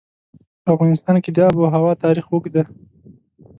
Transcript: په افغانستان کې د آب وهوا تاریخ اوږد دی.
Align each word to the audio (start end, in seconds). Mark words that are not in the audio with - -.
په 0.63 0.69
افغانستان 0.75 1.15
کې 1.23 1.31
د 1.33 1.37
آب 1.47 1.55
وهوا 1.57 1.91
تاریخ 2.03 2.25
اوږد 2.29 2.51
دی. 2.55 2.63